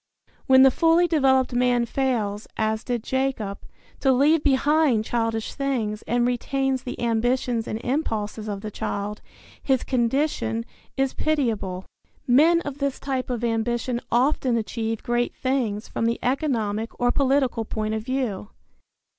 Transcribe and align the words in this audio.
When 0.47 0.63
the 0.63 0.71
fully 0.71 1.07
developed 1.07 1.53
man 1.53 1.85
fails, 1.85 2.47
as 2.57 2.83
did 2.83 3.03
Jacob, 3.03 3.59
to 3.99 4.11
leave 4.11 4.43
behind 4.43 5.05
childish 5.05 5.53
things 5.53 6.01
and 6.07 6.25
retains 6.25 6.81
the 6.81 6.99
ambitions 6.99 7.67
and 7.67 7.77
impulses 7.83 8.47
of 8.49 8.61
the 8.61 8.71
child, 8.71 9.21
his 9.61 9.83
condition 9.83 10.65
is 10.97 11.13
pitiable. 11.13 11.85
Men 12.25 12.61
of 12.61 12.79
this 12.79 12.99
type 12.99 13.29
of 13.29 13.43
ambition 13.43 14.01
often 14.11 14.57
achieve 14.57 15.03
great 15.03 15.35
things 15.35 15.87
from 15.87 16.07
the 16.07 16.17
economic 16.23 16.99
or 16.99 17.11
political 17.11 17.63
point 17.63 17.93
of 17.93 18.01
view. 18.03 18.49